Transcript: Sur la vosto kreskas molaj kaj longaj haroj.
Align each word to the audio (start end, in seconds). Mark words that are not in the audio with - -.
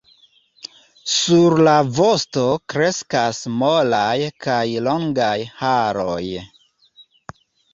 Sur 1.15 1.55
la 1.67 1.75
vosto 1.97 2.45
kreskas 2.73 3.43
molaj 3.59 4.17
kaj 4.47 4.65
longaj 4.89 5.37
haroj. 5.61 6.21